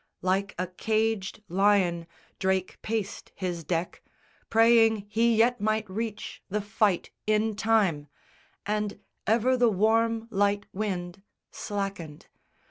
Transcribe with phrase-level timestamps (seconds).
[0.23, 2.07] Like a caged lion
[2.39, 4.01] Drake paced his deck,
[4.49, 8.07] praying he yet might reach The fight in time;
[8.65, 12.25] and ever the warm light wind Slackened.